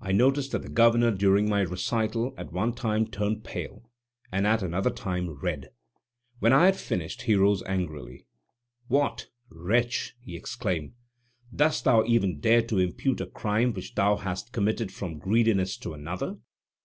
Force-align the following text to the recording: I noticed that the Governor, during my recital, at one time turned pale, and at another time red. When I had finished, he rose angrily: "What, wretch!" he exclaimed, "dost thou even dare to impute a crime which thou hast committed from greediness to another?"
I 0.00 0.10
noticed 0.10 0.50
that 0.50 0.62
the 0.62 0.68
Governor, 0.68 1.12
during 1.12 1.48
my 1.48 1.60
recital, 1.60 2.34
at 2.36 2.50
one 2.52 2.72
time 2.74 3.06
turned 3.06 3.44
pale, 3.44 3.88
and 4.32 4.44
at 4.44 4.60
another 4.60 4.90
time 4.90 5.30
red. 5.30 5.68
When 6.40 6.52
I 6.52 6.64
had 6.64 6.76
finished, 6.76 7.22
he 7.22 7.36
rose 7.36 7.62
angrily: 7.62 8.26
"What, 8.88 9.28
wretch!" 9.48 10.16
he 10.20 10.34
exclaimed, 10.36 10.94
"dost 11.54 11.84
thou 11.84 12.04
even 12.06 12.40
dare 12.40 12.62
to 12.62 12.80
impute 12.80 13.20
a 13.20 13.26
crime 13.26 13.72
which 13.72 13.94
thou 13.94 14.16
hast 14.16 14.50
committed 14.50 14.90
from 14.90 15.20
greediness 15.20 15.76
to 15.76 15.94
another?" 15.94 16.38